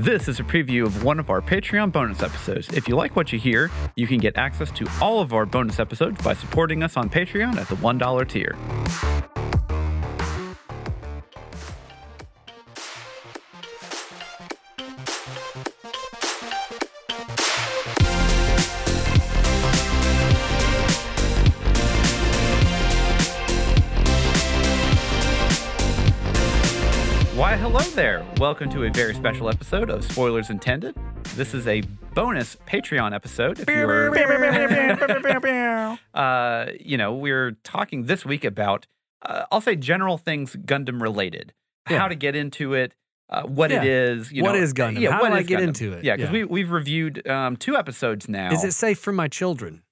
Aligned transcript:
This 0.00 0.28
is 0.28 0.38
a 0.38 0.44
preview 0.44 0.86
of 0.86 1.02
one 1.02 1.18
of 1.18 1.28
our 1.28 1.40
Patreon 1.40 1.90
bonus 1.90 2.22
episodes. 2.22 2.68
If 2.68 2.86
you 2.86 2.94
like 2.94 3.16
what 3.16 3.32
you 3.32 3.38
hear, 3.40 3.68
you 3.96 4.06
can 4.06 4.18
get 4.18 4.36
access 4.36 4.70
to 4.70 4.86
all 5.02 5.20
of 5.20 5.32
our 5.32 5.44
bonus 5.44 5.80
episodes 5.80 6.22
by 6.22 6.34
supporting 6.34 6.84
us 6.84 6.96
on 6.96 7.10
Patreon 7.10 7.56
at 7.56 7.68
the 7.68 7.74
$1 7.74 8.28
tier. 8.28 8.54
Why, 27.38 27.54
hello 27.54 27.78
there. 27.94 28.26
Welcome 28.38 28.68
to 28.70 28.82
a 28.82 28.90
very 28.90 29.14
special 29.14 29.48
episode 29.48 29.90
of 29.90 30.02
Spoilers 30.04 30.50
Intended. 30.50 30.96
This 31.36 31.54
is 31.54 31.68
a 31.68 31.82
bonus 32.12 32.56
Patreon 32.66 33.14
episode. 33.14 33.60
If 33.60 33.68
you're, 33.70 34.10
uh, 36.14 36.66
you 36.80 36.96
know, 36.98 37.14
we're 37.14 37.52
talking 37.62 38.06
this 38.06 38.24
week 38.24 38.44
about, 38.44 38.88
uh, 39.22 39.44
I'll 39.52 39.60
say 39.60 39.76
general 39.76 40.18
things 40.18 40.56
Gundam 40.56 41.00
related, 41.00 41.52
Yeah. 41.88 41.98
how 42.00 42.08
to 42.08 42.16
get 42.16 42.34
into 42.34 42.74
it, 42.74 42.92
uh, 43.30 43.42
what 43.44 43.70
it 43.70 43.84
Yeah. 43.84 44.14
is. 44.14 44.32
You 44.32 44.42
What 44.42 44.54
know, 44.56 44.58
is 44.58 44.74
Gundam? 44.74 44.98
Yeah, 44.98 45.12
How 45.12 45.28
do 45.28 45.32
I 45.32 45.44
get 45.44 45.60
Gundam? 45.60 45.68
into 45.68 45.92
it? 45.92 46.02
Yeah, 46.04 46.16
because 46.16 46.30
Yeah. 46.30 46.40
we 46.40 46.44
we've 46.44 46.72
reviewed 46.72 47.24
um, 47.28 47.56
two 47.56 47.76
episodes 47.76 48.28
now. 48.28 48.50
Is 48.50 48.64
it 48.64 48.72
safe 48.72 48.98
for 48.98 49.12
my 49.12 49.28
children? 49.28 49.82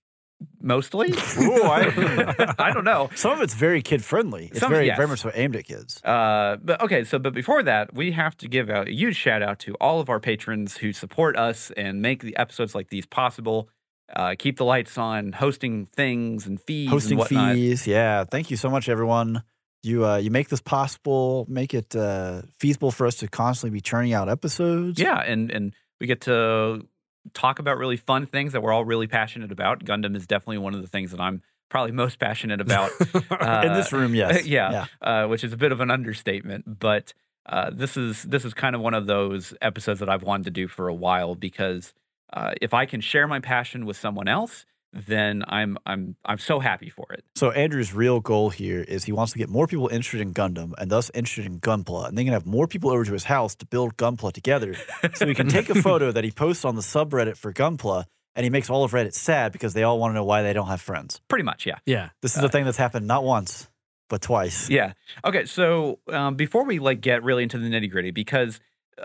Mostly? 0.61 1.09
Ooh, 1.39 1.63
I- 1.65 2.55
I 2.59 2.73
don't 2.73 2.85
know. 2.85 3.11
Some 3.15 3.33
of 3.33 3.41
it's 3.41 3.55
very 3.55 3.83
kid 3.83 4.05
friendly. 4.05 4.47
It's 4.47 4.61
Some- 4.61 4.71
very 4.71 4.87
yes. 4.87 4.97
very 4.97 5.09
much 5.09 5.21
so 5.21 5.31
aimed 5.35 5.57
at 5.57 5.65
kids. 5.65 6.03
Uh, 6.05 6.57
but 6.63 6.81
okay, 6.83 7.05
so 7.05 7.19
but 7.19 7.35
before 7.35 7.63
that, 7.63 7.95
we 7.95 8.13
have 8.13 8.37
to 8.39 8.49
give 8.49 8.69
a 8.69 8.85
huge 8.91 9.17
shout 9.17 9.43
out 9.43 9.59
to 9.61 9.75
all 9.81 10.01
of 10.01 10.09
our 10.09 10.21
patrons 10.21 10.77
who 10.77 10.93
support 10.93 11.37
us 11.37 11.71
and 11.77 12.03
make 12.03 12.23
the 12.23 12.37
episodes 12.37 12.75
like 12.75 12.89
these 12.91 13.07
possible. 13.07 13.69
Uh, 14.15 14.37
keep 14.39 14.57
the 14.57 14.65
lights 14.65 14.97
on, 14.99 15.33
hosting 15.33 15.85
things 15.87 16.47
and 16.47 16.61
fees, 16.61 16.89
Hosting 16.91 17.19
and 17.19 17.29
fees, 17.29 17.89
yeah. 17.89 18.23
Thank 18.23 18.53
you 18.53 18.57
so 18.57 18.71
much, 18.71 18.89
everyone. 18.89 19.43
You 19.83 20.07
uh, 20.07 20.17
you 20.19 20.31
make 20.31 20.49
this 20.49 20.61
possible, 20.61 21.45
make 21.49 21.75
it 21.75 21.95
uh, 21.97 22.43
feasible 22.61 22.93
for 22.93 23.07
us 23.07 23.17
to 23.17 23.29
constantly 23.29 23.77
be 23.77 23.81
churning 23.81 24.13
out 24.13 24.29
episodes. 24.29 25.01
Yeah, 25.01 25.19
and 25.21 25.51
and 25.51 25.75
we 26.01 26.07
get 26.07 26.21
to 26.23 26.87
talk 27.35 27.59
about 27.59 27.79
really 27.79 27.97
fun 27.97 28.27
things 28.27 28.53
that 28.53 28.63
we're 28.63 28.73
all 28.73 28.85
really 28.85 29.07
passionate 29.07 29.53
about. 29.53 29.85
Gundam 29.85 30.17
is 30.17 30.27
definitely 30.27 30.59
one 30.59 30.75
of 30.75 30.83
the 30.83 30.89
things 30.89 31.11
that 31.11 31.21
I'm 31.21 31.43
probably 31.69 31.93
most 31.93 32.19
passionate 32.19 32.61
about. 32.61 32.91
Uh, 33.31 33.63
in 33.67 33.73
this 33.73 33.93
room, 33.93 34.15
yes, 34.15 34.47
yeah, 34.47 34.71
Uh, 35.01 35.27
which 35.27 35.45
is 35.45 35.53
a 35.53 35.57
bit 35.57 35.73
of 35.73 35.81
an 35.81 35.91
understatement, 35.91 36.79
but 36.79 37.13
uh, 37.47 37.71
this 37.73 37.97
is 37.97 38.23
this 38.25 38.45
is 38.45 38.55
kind 38.55 38.75
of 38.75 38.81
one 38.81 38.95
of 38.95 39.07
those 39.07 39.55
episodes 39.61 40.01
that 40.01 40.09
I've 40.09 40.23
wanted 40.23 40.45
to 40.45 40.51
do 40.51 40.69
for 40.69 40.89
a 40.89 40.95
while 40.95 41.35
because 41.35 41.95
uh, 42.33 42.53
if 42.61 42.75
I 42.75 42.87
can 42.87 43.01
share 43.01 43.27
my 43.29 43.41
passion 43.41 43.87
with 43.87 43.97
someone 43.97 44.29
else, 44.29 44.67
then 44.93 45.45
I'm 45.47 45.77
I'm 45.85 46.17
I'm 46.25 46.39
so 46.39 46.61
happy 46.61 46.89
for 46.89 47.13
it. 47.13 47.25
So 47.35 47.51
Andrew's 47.51 47.93
real 47.93 48.21
goal 48.21 48.51
here 48.51 48.81
is 48.81 49.05
he 49.05 49.13
wants 49.13 49.33
to 49.33 49.39
get 49.39 49.49
more 49.49 49.67
people 49.67 49.89
interested 49.89 50.21
in 50.21 50.33
Gundam 50.33 50.73
and 50.79 50.91
thus 50.91 51.11
interested 51.15 51.47
in 51.47 51.61
Gunpla, 51.61 52.09
and 52.09 52.17
they 52.17 52.25
can 52.25 52.33
have 52.33 52.47
more 52.47 52.67
people 52.67 52.91
over 52.91 53.05
to 53.05 53.13
his 53.13 53.25
house 53.25 53.55
to 53.57 53.67
build 53.67 53.97
Gunpla 53.97 54.33
together. 54.33 54.75
so 55.15 55.27
he 55.27 55.35
can 55.35 55.49
take 55.49 55.69
a 55.69 55.75
photo 55.83 56.13
that 56.13 56.25
he 56.25 56.31
posts 56.31 56.65
on 56.65 56.77
the 56.77 56.83
subreddit 56.83 57.37
for 57.37 57.53
Gunpla, 57.53 58.05
and 58.35 58.45
he 58.45 58.51
makes 58.51 58.71
all 58.71 58.85
of 58.85 58.93
Reddit 58.93 59.15
sad 59.15 59.53
because 59.53 59.75
they 59.75 59.83
all 59.83 59.99
want 59.99 60.13
to 60.13 60.15
know 60.15 60.25
why 60.25 60.43
they 60.43 60.53
don't 60.53 60.69
have 60.69 60.81
friends. 60.81 61.21
Pretty 61.29 61.45
much, 61.45 61.67
yeah. 61.67 61.79
Yeah. 61.85 62.11
This 62.23 62.37
is 62.37 62.43
a 62.43 62.49
thing 62.49 62.65
that's 62.65 62.79
happened 62.79 63.07
not 63.07 63.25
once 63.25 63.69
but 64.09 64.23
twice. 64.23 64.71
Yeah. 64.71 64.93
Okay. 65.25 65.47
So 65.47 65.99
um, 66.09 66.37
before 66.37 66.65
we 66.65 66.79
like 66.79 67.01
get 67.01 67.23
really 67.23 67.43
into 67.43 67.59
the 67.59 67.69
nitty 67.69 67.91
gritty, 67.91 68.11
because 68.11 68.57
uh, 68.57 68.61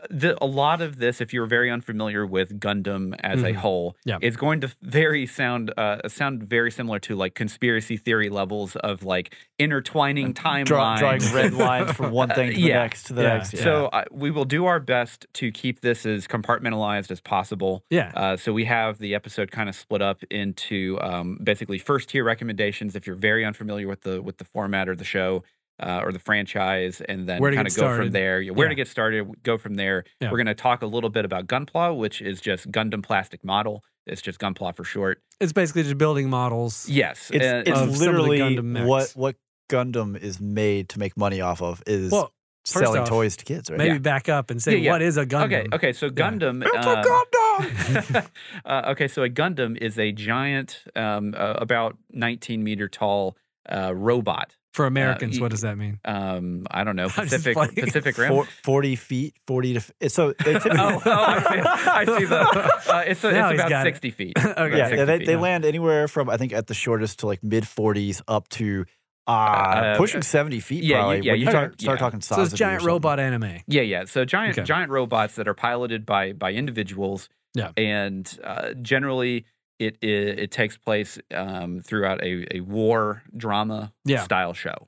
the, 0.10 0.38
a 0.42 0.46
lot 0.46 0.82
of 0.82 0.98
this, 0.98 1.20
if 1.22 1.34
you're 1.34 1.46
very 1.46 1.70
unfamiliar 1.70 2.26
with 2.26 2.60
Gundam 2.60 3.16
as 3.20 3.44
a 3.44 3.48
Mhm. 3.52 3.56
whole, 3.56 3.96
Yeah. 4.06 4.18
it's 4.22 4.38
going 4.38 4.62
to 4.62 4.72
very 4.82 5.26
sound 5.26 5.74
uh, 5.78 6.08
sound 6.08 6.44
very 6.44 6.72
similar 6.72 7.00
to 7.00 7.16
like 7.16 7.36
conspiracy 7.36 7.98
theory 7.98 8.30
levels 8.30 8.76
of 8.78 9.04
like 9.04 9.36
intertwining 9.60 10.34
timelines. 10.34 10.66
Draw, 10.66 10.96
drawing 10.98 11.22
red 11.34 11.54
lines 11.54 11.92
from 11.94 12.12
one 12.12 12.30
thing 12.36 12.50
to 12.52 12.56
the 12.56 12.62
Yeah. 12.62 12.80
next 12.80 13.04
to 13.08 13.14
the 13.14 13.24
Yeah. 13.24 13.34
next. 13.34 13.54
Yeah. 13.54 13.64
So 13.64 13.86
uh, 13.88 14.06
we 14.12 14.32
will 14.32 14.46
do 14.46 14.66
our 14.66 14.80
best 14.80 15.26
to 15.34 15.52
keep 15.52 15.82
this 15.82 16.06
as 16.06 16.28
compartmentalized 16.28 17.12
as 17.12 17.20
possible. 17.22 17.84
Yeah. 17.90 18.12
Uh, 18.16 18.38
so 18.38 18.54
we 18.54 18.66
have 18.66 18.98
the 18.98 19.14
episode 19.16 19.52
kind 19.52 19.70
of 19.70 19.76
split 19.76 20.02
up 20.02 20.24
into 20.30 20.98
um, 21.02 21.38
basically 21.44 21.78
first 21.78 22.10
tier 22.10 22.24
recommendations 22.24 22.96
if 22.96 23.06
you're 23.06 23.16
very 23.16 23.44
unfamiliar 23.46 23.88
with 23.88 24.02
the 24.02 24.22
with 24.22 24.38
the 24.38 24.46
format 24.46 24.88
or 24.90 24.96
the 24.96 25.04
show 25.04 25.44
uh, 25.82 26.02
or 26.04 26.12
the 26.12 26.20
franchise, 26.20 27.02
and 27.02 27.28
then 27.28 27.42
Where 27.42 27.52
to 27.52 27.56
kind 27.58 27.68
of 27.68 27.76
go 27.76 27.82
from 27.82 27.94
started. 27.96 28.14
there. 28.14 28.42
Yeah, 28.42 28.52
Where 28.52 28.70
to 28.70 28.76
get 28.76 28.88
started? 28.88 29.44
Go 29.44 29.58
from 29.58 29.74
there. 29.76 30.04
Yeah. 30.20 30.30
We're 30.32 30.38
going 30.38 30.48
to 30.48 30.54
talk 30.56 30.82
a 30.82 30.86
little 30.86 31.10
bit 31.10 31.26
about 31.26 31.48
Gunpla, 31.48 31.98
which 31.98 32.22
is 32.22 32.40
just 32.42 32.72
Gundam 32.72 33.04
plastic 33.04 33.44
model. 33.44 33.84
It's 34.06 34.22
just 34.22 34.40
Gunpla 34.40 34.76
for 34.76 34.84
short. 34.84 35.22
It's 35.40 35.54
basically 35.54 35.84
just 35.84 35.98
building 35.98 36.30
models. 36.30 36.88
Yes, 36.90 37.30
it's 37.34 37.46
and- 37.46 37.68
it's 37.68 37.72
of 37.72 37.78
some 37.78 37.90
of 37.90 37.94
the 38.00 38.06
literally 38.06 38.40
Gundam 38.40 38.86
what 38.86 39.12
what 39.16 39.36
Gundam 39.70 40.18
is 40.18 40.40
made 40.42 40.90
to 40.90 41.00
make 41.00 41.16
money 41.16 41.40
off 41.42 41.62
of 41.62 41.82
is 41.88 42.12
Well, 42.12 42.34
first 42.66 42.86
selling 42.86 43.02
off, 43.04 43.08
toys 43.10 43.38
to 43.38 43.46
kids, 43.46 43.70
right? 43.70 43.78
maybe 43.78 43.94
Yeah. 43.94 44.00
back 44.00 44.28
up 44.28 44.50
and 44.52 44.62
say, 44.62 44.74
Yeah, 44.74 44.78
yeah. 44.80 44.92
what 44.92 45.02
is 45.02 45.18
a 45.18 45.26
Gundam? 45.26 45.46
Okay, 45.46 45.68
okay. 45.74 45.94
So 45.94 46.10
Gundam. 46.10 46.64
It's 46.66 46.86
uh, 46.86 47.04
a 47.04 47.08
Gundam. 47.08 48.28
uh, 48.66 48.82
okay, 48.92 49.08
so 49.08 49.24
a 49.24 49.30
Gundam 49.30 49.78
is 49.78 49.98
a 49.98 50.12
giant, 50.12 50.84
um, 50.96 51.34
uh, 51.38 51.54
about 51.58 51.98
19 52.12 52.64
meter 52.64 52.88
tall 52.88 53.38
uh, 53.72 53.94
robot. 53.96 54.56
For 54.74 54.86
Americans, 54.86 55.38
y- 55.38 55.42
what 55.42 55.52
does 55.52 55.62
that 55.62 55.78
mean? 55.78 56.00
Um, 56.06 56.66
I 56.72 56.84
don't 56.86 56.96
know, 56.96 57.04
I'm 57.18 57.26
Pacific 57.26 57.54
playing. 57.56 57.72
Pacific 57.76 58.18
Rim. 58.18 58.30
Four- 58.30 58.48
Forty 58.64 58.96
feet, 58.96 59.36
forty 59.46 59.74
to. 59.74 59.80
f- 59.80 59.92
It's 60.00 60.16
so 60.16 60.34
they 60.46 60.54
typically. 60.60 60.80
oh, 60.80 61.02
oh, 61.06 61.12
I 61.12 61.40
see. 61.40 61.60
I 61.90 62.18
see 62.20 62.26
the. 62.26 62.82
Uh, 62.92 63.04
it's 63.08 63.24
a, 63.24 63.32
Now 63.32 63.50
it's 63.50 63.60
about 63.60 63.70
got 63.70 63.88
it. 63.88 63.90
60 63.92 64.12
feet. 64.12 64.34
Okay. 64.38 64.78
Yeah, 64.78 64.86
60 64.88 64.98
yeah, 64.98 65.06
they, 65.06 65.18
feet. 65.20 65.28
they 65.28 65.36
land 65.36 65.66
anywhere 65.66 66.08
from 66.08 66.30
I 66.30 66.38
think 66.38 66.52
at 66.54 66.68
the 66.68 66.74
shortest 66.74 67.20
to 67.20 67.28
like 67.28 67.42
mid 67.44 67.68
forties 67.68 68.22
up 68.28 68.48
to 68.50 68.86
uh, 69.28 69.32
Uh, 69.32 69.98
pushing 69.98 70.22
seventy 70.24 70.60
feet. 70.60 70.84
yeah, 70.84 70.98
probably. 71.00 71.20
yeah, 71.22 71.32
when 71.34 71.40
you 71.40 71.46
you 71.46 71.52
talk- 71.52 71.52
start, 71.54 71.82
start 71.82 72.00
yeah. 72.00 72.06
talking 72.06 72.22
size. 72.22 72.36
So 72.38 72.42
it's 72.44 72.52
it 72.54 72.56
or 72.56 72.58
giant 72.58 72.84
robot 72.84 73.20
anime. 73.20 73.60
Yeah, 73.68 73.82
yeah. 73.84 74.06
So 74.06 74.26
giant 74.26 74.58
Okay. 74.58 74.66
giant 74.66 74.90
robots 74.90 75.36
that 75.36 75.48
are 75.48 75.54
piloted 75.54 76.06
by 76.06 76.34
by 76.34 76.54
individuals. 76.54 77.30
Yeah. 77.54 77.72
And 77.78 78.26
uh, 78.44 78.74
generally, 78.82 79.46
it, 79.82 79.98
it 80.02 80.40
it 80.40 80.52
takes 80.52 80.78
place 80.78 81.20
um, 81.34 81.80
throughout 81.82 82.24
a, 82.24 82.58
a 82.58 82.60
war 82.62 83.24
drama 83.36 83.94
Yeah. 84.06 84.24
style 84.24 84.54
show, 84.54 84.88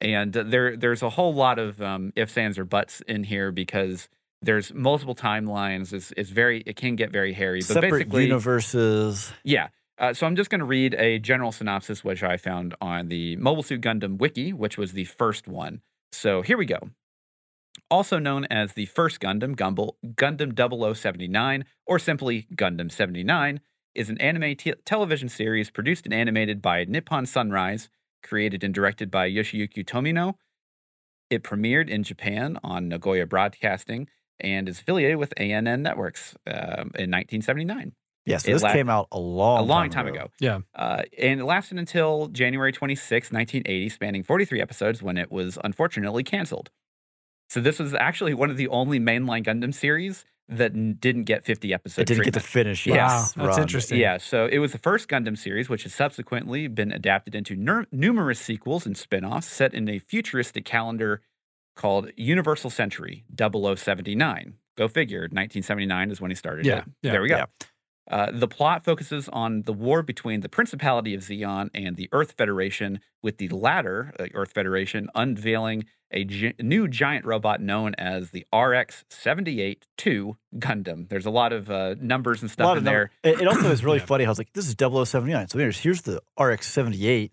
and 0.00 0.32
there 0.32 0.76
there's 0.76 1.02
a 1.02 1.10
whole 1.10 1.34
lot 1.34 1.58
of 1.58 1.80
um, 1.80 2.12
ifs, 2.16 2.36
ands, 2.36 2.58
or 2.58 2.64
buts 2.64 3.00
in 3.06 3.24
here 3.24 3.52
because 3.52 4.08
there's 4.44 4.74
multiple 4.74 5.14
timelines. 5.14 5.92
It's, 5.92 6.12
it's 6.16 6.30
very 6.30 6.62
it 6.66 6.76
can 6.76 6.96
get 6.96 7.10
very 7.12 7.32
hairy, 7.32 7.60
but 7.60 7.74
Separate 7.74 7.90
basically, 7.92 8.24
universes. 8.24 9.32
yeah. 9.44 9.68
Uh, 9.98 10.12
so 10.12 10.26
I'm 10.26 10.34
just 10.34 10.50
going 10.50 10.58
to 10.58 10.64
read 10.64 10.94
a 10.94 11.18
general 11.20 11.52
synopsis, 11.52 12.02
which 12.02 12.22
I 12.24 12.36
found 12.36 12.74
on 12.80 13.08
the 13.08 13.36
Mobile 13.36 13.62
Suit 13.62 13.80
Gundam 13.82 14.18
wiki, 14.18 14.52
which 14.52 14.76
was 14.76 14.92
the 14.94 15.04
first 15.04 15.46
one. 15.46 15.80
So 16.10 16.42
here 16.42 16.56
we 16.58 16.66
go. 16.66 16.90
Also 17.90 18.18
known 18.18 18.46
as 18.46 18.72
the 18.72 18.86
first 18.86 19.20
Gundam, 19.20 19.54
Gumbel, 19.54 19.92
Gundam 20.16 20.56
0079, 20.56 21.64
or 21.86 21.98
simply 21.98 22.46
Gundam 22.56 22.90
79, 22.90 23.60
is 23.94 24.08
an 24.08 24.20
anime 24.20 24.56
te- 24.56 24.74
television 24.84 25.28
series 25.28 25.70
produced 25.70 26.04
and 26.04 26.14
animated 26.14 26.62
by 26.62 26.84
Nippon 26.84 27.26
Sunrise, 27.26 27.88
created 28.22 28.64
and 28.64 28.74
directed 28.74 29.10
by 29.10 29.28
Yoshiyuki 29.30 29.84
Tomino. 29.84 30.34
It 31.30 31.42
premiered 31.42 31.88
in 31.88 32.02
Japan 32.02 32.58
on 32.62 32.88
Nagoya 32.88 33.26
Broadcasting 33.26 34.08
and 34.38 34.68
is 34.68 34.80
affiliated 34.80 35.16
with 35.16 35.32
ANN 35.38 35.82
Networks 35.82 36.34
um, 36.46 36.90
in 36.94 37.10
1979 37.10 37.92
Yes, 38.24 38.44
It 38.46 38.52
this 38.52 38.62
la- 38.62 38.72
came 38.72 38.88
out 38.88 39.08
a 39.10 39.18
long, 39.18 39.60
a 39.60 39.62
long 39.62 39.90
time 39.90 40.06
ago. 40.06 40.28
Yeah. 40.38 40.60
Uh, 40.74 41.02
and 41.18 41.40
it 41.40 41.44
lasted 41.44 41.78
until 41.78 42.28
January 42.28 42.72
26, 42.72 43.32
1980, 43.32 43.88
spanning 43.88 44.22
43 44.22 44.60
episodes 44.60 45.02
when 45.02 45.16
it 45.18 45.32
was 45.32 45.58
unfortunately 45.64 46.22
canceled. 46.22 46.70
So 47.50 47.60
this 47.60 47.78
was 47.78 47.94
actually 47.94 48.34
one 48.34 48.48
of 48.50 48.56
the 48.56 48.68
only 48.68 49.00
mainline 49.00 49.44
Gundam 49.44 49.74
series 49.74 50.24
that 50.48 50.72
n- 50.72 50.96
didn't 51.00 51.24
get 51.24 51.44
50 51.44 51.72
episodes. 51.72 51.98
It 52.10 52.14
didn't 52.14 52.24
get 52.24 52.34
to 52.34 52.40
finish. 52.40 52.86
Yeah. 52.86 52.96
Wow, 53.06 53.20
that's 53.22 53.36
run. 53.36 53.60
interesting. 53.62 53.98
Yeah, 53.98 54.18
so 54.18 54.46
it 54.46 54.58
was 54.58 54.72
the 54.72 54.78
first 54.78 55.08
Gundam 55.08 55.38
series, 55.38 55.68
which 55.68 55.84
has 55.84 55.94
subsequently 55.94 56.66
been 56.68 56.92
adapted 56.92 57.34
into 57.34 57.54
ner- 57.56 57.86
numerous 57.92 58.40
sequels 58.40 58.84
and 58.86 58.96
spin 58.96 59.24
offs 59.24 59.46
set 59.48 59.72
in 59.72 59.88
a 59.88 59.98
futuristic 59.98 60.64
calendar 60.64 61.22
called 61.76 62.10
Universal 62.16 62.70
Century 62.70 63.24
0079. 63.36 64.54
Go 64.76 64.88
figure, 64.88 65.20
1979 65.22 66.10
is 66.10 66.20
when 66.20 66.30
he 66.30 66.34
started 66.34 66.66
Yeah, 66.66 66.84
yeah, 67.02 67.12
there 67.12 67.22
we 67.22 67.28
go. 67.28 67.36
yeah. 67.36 67.44
Uh, 68.10 68.30
the 68.32 68.48
plot 68.48 68.84
focuses 68.84 69.28
on 69.28 69.62
the 69.62 69.72
war 69.72 70.02
between 70.02 70.40
the 70.40 70.48
Principality 70.48 71.14
of 71.14 71.20
Zeon 71.20 71.70
and 71.72 71.96
the 71.96 72.08
Earth 72.12 72.32
Federation, 72.36 73.00
with 73.22 73.38
the 73.38 73.48
latter, 73.48 74.12
uh, 74.18 74.26
Earth 74.34 74.52
Federation, 74.52 75.08
unveiling 75.14 75.84
a 76.12 76.24
gi- 76.24 76.54
new 76.60 76.86
giant 76.88 77.24
robot 77.24 77.60
known 77.60 77.94
as 77.96 78.30
the 78.30 78.44
RX 78.54 79.04
78 79.10 79.86
2 79.96 80.36
Gundam. 80.56 81.08
There's 81.08 81.26
a 81.26 81.30
lot 81.30 81.52
of 81.52 81.70
uh, 81.70 81.94
numbers 82.00 82.42
and 82.42 82.50
stuff 82.50 82.76
in 82.78 82.84
there. 82.84 83.10
It, 83.22 83.40
it 83.40 83.48
also 83.48 83.70
is 83.70 83.82
really 83.84 83.98
Yeah. 83.98 84.04
funny 84.06 84.24
how 84.24 84.30
it's 84.30 84.38
like 84.38 84.52
this 84.52 84.68
is 84.68 84.74
0079. 84.78 85.48
So 85.48 85.58
here's 85.58 85.78
here's 85.78 86.02
the 86.02 86.20
RX 86.38 86.70
78. 86.70 87.32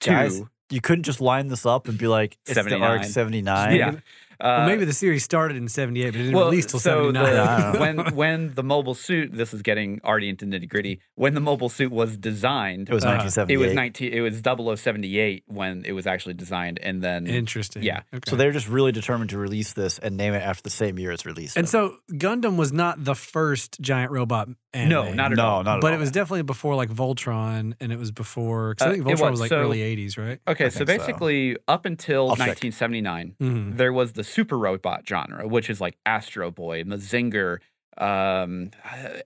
Guys, 0.00 0.42
you 0.70 0.80
couldn't 0.80 1.04
just 1.04 1.20
line 1.20 1.48
this 1.48 1.64
up 1.66 1.88
and 1.88 1.96
be 1.98 2.06
like 2.06 2.36
it's 2.46 2.54
79. 2.54 2.80
the 2.80 2.96
RX 2.98 3.12
79. 3.12 3.76
Yeah. 3.76 3.92
Uh, 4.40 4.44
well, 4.58 4.66
maybe 4.66 4.84
the 4.84 4.92
series 4.92 5.22
started 5.24 5.56
in 5.56 5.68
'78, 5.68 6.06
but 6.10 6.14
it 6.14 6.18
didn't 6.24 6.34
well, 6.36 6.46
release 6.46 6.66
till 6.66 6.80
so 6.80 7.12
'79. 7.12 7.24
the- 7.24 7.42
I 7.42 7.60
don't 7.60 7.74
know. 7.74 7.80
when 7.80 8.14
when 8.14 8.54
the 8.54 8.62
mobile 8.62 8.94
suit, 8.94 9.32
this 9.32 9.54
is 9.54 9.62
getting 9.62 10.00
already 10.04 10.28
into 10.28 10.44
nitty 10.46 10.68
gritty. 10.68 11.00
When 11.14 11.34
the 11.34 11.40
mobile 11.40 11.68
suit 11.68 11.92
was 11.92 12.16
designed, 12.16 12.88
It 12.88 12.94
was 12.94 13.04
Uh, 13.04 13.08
1978. 13.16 13.54
it 13.54 13.58
was 13.66 13.74
19. 13.74 14.12
It 14.12 14.20
was 14.20 14.40
0078 14.80 15.44
when 15.46 15.84
it 15.84 15.92
was 15.92 16.06
actually 16.06 16.34
designed, 16.34 16.78
and 16.82 17.02
then 17.02 17.26
Interesting. 17.26 17.82
Yeah. 17.82 18.00
Okay. 18.12 18.30
So 18.30 18.36
they're 18.36 18.52
just 18.52 18.68
really 18.68 18.92
determined 18.92 19.30
to 19.30 19.38
release 19.38 19.72
this 19.72 19.98
and 19.98 20.16
name 20.16 20.34
it 20.34 20.42
after 20.42 20.62
the 20.62 20.70
same 20.70 20.98
year 20.98 21.12
it's 21.12 21.26
released. 21.26 21.56
and 21.56 21.68
so 21.68 21.96
Gundam 22.12 22.56
was 22.56 22.72
not 22.72 23.04
the 23.04 23.14
first 23.14 23.80
giant 23.80 24.10
robot 24.10 24.48
anime. 24.72 24.88
no, 24.90 25.12
not 25.12 25.30
at 25.32 25.36
no, 25.38 25.44
all. 25.46 25.62
not 25.64 25.76
at 25.76 25.80
But 25.80 25.92
all. 25.92 25.98
it 25.98 26.00
was 26.00 26.10
definitely 26.10 26.42
before 26.42 26.74
like 26.74 26.90
Voltron, 26.90 27.74
and 27.80 27.92
it 27.92 27.98
was 27.98 28.10
before. 28.10 28.74
'cause 28.74 28.86
Uh, 28.86 28.90
I 28.90 28.94
think 28.94 29.06
it 29.06 29.08
Voltron 29.08 29.20
was, 29.22 29.30
was 29.32 29.40
like 29.40 29.48
so- 29.50 29.58
early 29.60 29.80
'80s, 29.82 30.18
right? 30.18 30.40
Okay, 30.48 30.70
so 30.70 30.84
think 30.84 30.88
so. 31.00 31.06
basically, 31.06 31.56
up 31.68 31.84
until 31.86 32.30
I'll 32.30 32.36
check. 32.36 32.58
1979, 32.58 33.34
Mhm. 33.40 33.76
there 33.76 33.92
was 33.92 34.12
the 34.12 34.23
super 34.24 34.58
robot 34.58 35.06
genre, 35.08 35.46
which 35.46 35.70
is 35.70 35.80
like 35.80 35.96
Astro 36.04 36.50
Boy, 36.50 36.82
Mazinger, 36.84 37.58
um, 37.98 38.70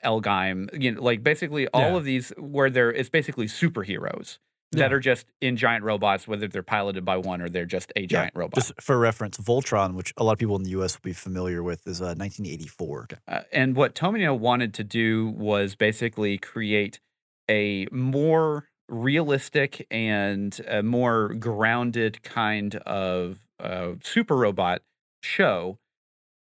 Elgheim, 0.04 0.68
you 0.80 0.92
know, 0.92 1.02
like 1.02 1.22
basically 1.22 1.68
all 1.68 1.92
Yeah. 1.92 1.96
of 1.96 2.04
these 2.04 2.30
where 2.36 2.70
there 2.70 2.92
it's 2.92 3.08
basically 3.08 3.46
superheroes 3.46 4.38
that 4.72 4.90
Yeah. 4.90 4.96
are 4.96 5.00
just 5.00 5.26
in 5.40 5.56
giant 5.56 5.82
robots, 5.84 6.28
whether 6.28 6.46
they're 6.46 6.62
piloted 6.62 7.02
by 7.04 7.16
one 7.16 7.40
or 7.40 7.48
they're 7.48 7.64
just 7.64 7.90
a 7.96 8.06
giant 8.06 8.32
robot. 8.34 8.54
Just 8.54 8.72
for 8.80 8.98
reference, 8.98 9.38
Voltron, 9.38 9.94
which 9.94 10.12
a 10.18 10.24
lot 10.24 10.32
of 10.32 10.38
people 10.38 10.56
in 10.56 10.62
the 10.64 10.70
U.S. 10.70 10.96
will 10.96 11.08
be 11.08 11.14
familiar 11.14 11.62
with, 11.62 11.86
is 11.86 12.02
uh, 12.02 12.12
1984. 12.18 13.08
Uh, 13.26 13.40
and 13.52 13.74
what 13.76 13.94
Tomino 13.94 14.38
wanted 14.38 14.74
to 14.74 14.84
do 14.84 15.28
was 15.28 15.74
basically 15.74 16.36
create 16.36 17.00
a 17.48 17.86
more 17.90 18.68
realistic 18.90 19.86
and 19.90 20.60
a 20.68 20.82
more 20.82 21.32
grounded 21.34 22.22
kind 22.22 22.74
of 22.76 23.38
uh, 23.60 23.92
super 24.02 24.36
robot 24.36 24.82
show 25.22 25.78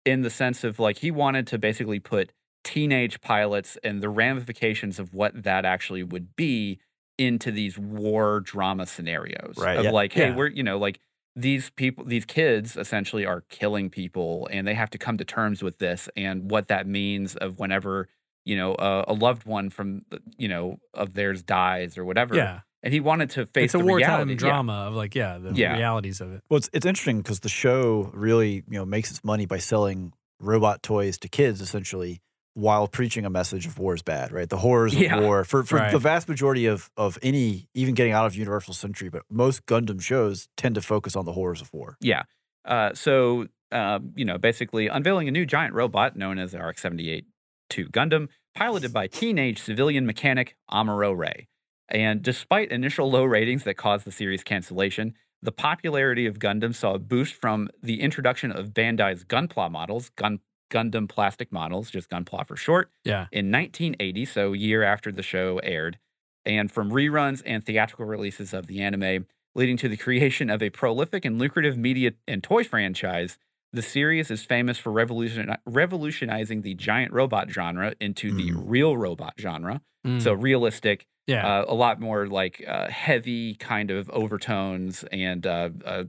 in 0.06 0.22
the 0.22 0.30
sense 0.30 0.64
of 0.64 0.80
like 0.80 1.00
he 1.00 1.12
wanted 1.12 1.48
to 1.48 1.58
basically 1.58 2.00
put 2.00 2.32
teenage 2.64 3.22
pilots 3.22 3.78
and 3.84 4.02
the 4.02 4.10
ramifications 4.10 5.00
of 5.00 5.14
what 5.14 5.44
that 5.44 5.66
actually 5.66 6.04
would 6.04 6.36
be 6.36 6.80
into 7.18 7.52
these 7.52 7.78
war 7.78 8.40
drama 8.42 8.86
scenarios 8.86 9.56
Right, 9.58 9.78
of 9.78 9.86
yeah. 9.86 9.92
like 9.92 10.14
hey 10.14 10.30
Yeah. 10.30 10.36
we're 10.36 10.48
you 10.48 10.64
know 10.64 10.78
like 10.78 11.00
these 11.36 11.70
people 11.72 12.04
these 12.06 12.26
kids 12.26 12.76
essentially 12.78 13.26
are 13.26 13.42
killing 13.50 13.90
people 13.90 14.48
and 14.52 14.68
they 14.68 14.74
have 14.74 14.90
to 14.92 14.98
come 14.98 15.18
to 15.18 15.26
terms 15.26 15.62
with 15.64 15.78
this 15.80 16.10
and 16.16 16.50
what 16.50 16.68
that 16.70 16.88
means 16.88 17.36
of 17.38 17.60
whenever 17.60 18.08
you 18.46 18.56
know 18.56 18.76
a, 18.80 19.06
a 19.10 19.14
loved 19.14 19.46
one 19.46 19.70
from 19.70 20.04
you 20.38 20.48
know 20.48 20.78
of 20.94 21.14
theirs 21.14 21.42
dies 21.44 21.98
or 21.98 22.06
whatever 22.06 22.36
Yeah, 22.36 22.62
and 22.86 22.94
he 22.94 23.02
wanted 23.02 23.32
to 23.32 23.46
face 23.48 23.66
it's 23.66 23.76
a 23.76 23.80
the 23.80 23.84
wartime 23.84 24.10
reality 24.10 24.32
yeah. 24.34 24.38
drama 24.38 24.74
of 24.88 24.94
like 24.94 25.14
yeah 25.16 25.38
the 25.40 25.52
Yeah. 25.54 25.76
realities 25.76 26.22
of 26.22 26.32
it. 26.32 26.42
Well, 26.50 26.60
it's, 26.60 26.70
it's 26.72 26.86
interesting 26.86 27.18
because 27.18 27.42
the 27.42 27.50
show 27.50 28.10
really, 28.14 28.64
you 28.70 28.78
know, 28.80 28.86
makes 28.86 29.10
its 29.12 29.24
money 29.24 29.46
by 29.46 29.58
selling 29.58 30.14
robot 30.40 30.82
toys 30.84 31.18
to 31.20 31.28
kids, 31.28 31.60
essentially, 31.62 32.22
while 32.54 32.88
preaching 32.88 33.26
a 33.26 33.30
message 33.30 33.66
of 33.66 33.78
war 33.80 33.96
is 33.96 34.02
bad, 34.02 34.32
right? 34.32 34.48
The 34.48 34.58
horrors 34.58 34.94
Yeah. 34.96 35.18
of 35.18 35.24
war. 35.24 35.44
For, 35.44 35.64
for 35.64 35.78
Right. 35.78 35.92
the 35.92 36.00
vast 36.00 36.30
majority 36.30 36.68
of, 36.68 36.90
of 36.96 37.18
any, 37.22 37.68
even 37.74 37.96
getting 37.96 38.14
out 38.14 38.26
of 38.28 38.36
Universal 38.36 38.76
Century, 38.76 39.10
but 39.10 39.24
most 39.30 39.66
Gundam 39.66 40.00
shows 40.02 40.48
tend 40.56 40.76
to 40.76 40.82
focus 40.82 41.16
on 41.18 41.26
the 41.26 41.34
horrors 41.34 41.62
of 41.62 41.74
war. 41.74 41.98
Yeah. 42.00 42.24
Uh, 42.64 42.94
so, 42.94 43.48
uh, 43.72 44.00
you 44.16 44.24
know, 44.26 44.38
basically 44.38 44.88
unveiling 44.88 45.28
a 45.28 45.32
new 45.32 45.46
giant 45.46 45.74
robot 45.74 46.16
known 46.16 46.38
as 46.40 46.52
the 46.54 46.60
RX 46.60 46.82
78 46.82 47.26
2 47.70 47.88
Gundam, 47.90 48.28
piloted 48.56 48.94
by 48.94 49.08
teenage 49.08 49.60
civilian 49.62 50.06
mechanic 50.06 50.56
Amuro 50.72 51.18
Ray. 51.18 51.48
And 51.90 52.22
despite 52.22 52.72
initial 52.72 53.10
low 53.10 53.24
ratings 53.24 53.64
that 53.64 53.76
caused 53.78 54.06
the 54.06 54.12
series 54.12 54.44
cancellation, 54.44 55.14
the 55.42 55.52
popularity 55.52 56.26
of 56.26 56.40
Gundam 56.40 56.74
saw 56.74 56.94
a 56.96 57.00
boost 57.00 57.34
from 57.36 57.70
the 57.84 58.02
introduction 58.02 58.52
of 58.52 58.74
Bandai's 58.74 59.24
Gunpla 59.24 59.70
models, 59.70 60.10
Gun, 60.16 60.40
Gundam 60.72 61.08
plastic 61.08 61.52
models, 61.52 61.92
just 61.92 62.10
Gunpla 62.10 62.48
for 62.48 62.56
short, 62.56 62.90
Yeah, 63.04 63.28
in 63.32 63.52
1980, 63.52 64.26
so 64.26 64.54
a 64.54 64.58
year 64.58 64.82
after 64.82 65.12
the 65.12 65.22
show 65.22 65.60
aired, 65.60 66.00
and 66.46 66.72
from 66.72 66.90
reruns 66.90 67.44
and 67.46 67.64
theatrical 67.64 68.06
releases 68.06 68.54
of 68.54 68.66
the 68.66 68.82
anime, 68.82 69.28
leading 69.54 69.78
to 69.78 69.88
the 69.88 69.98
creation 69.98 70.50
of 70.50 70.64
a 70.64 70.72
prolific 70.72 71.24
and 71.24 71.38
lucrative 71.38 71.78
media 71.78 72.14
and 72.28 72.44
toy 72.44 72.64
franchise. 72.64 73.38
The 73.72 73.82
series 73.84 74.32
is 74.32 74.44
famous 74.44 74.78
for 74.80 74.92
revolution- 74.92 75.56
revolutionizing 75.66 76.62
the 76.62 76.74
giant 76.74 77.14
robot 77.14 77.52
genre 77.52 77.94
into 78.00 78.34
the 78.34 78.52
Mhm. 78.52 78.64
real 78.66 78.98
robot 78.98 79.36
genre. 79.40 79.82
Mm. 80.06 80.22
So 80.22 80.34
realistic, 80.34 81.06
yeah, 81.28 81.60
uh, 81.62 81.66
a 81.68 81.74
lot 81.74 82.00
more 82.00 82.28
like 82.28 82.64
uh, 82.68 82.90
heavy 82.90 83.56
kind 83.56 83.92
of 83.92 84.10
overtones 84.10 85.04
and 85.12 85.46
uh, 85.46 85.70
uh, 85.86 86.04